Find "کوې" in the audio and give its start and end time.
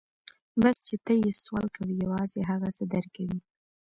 1.75-1.93